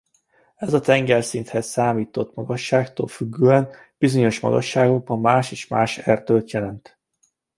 [0.55, 6.99] Ez a tengerszinthez számított magasságtól függően bizonyos magasságokban más és más erdőt jelent.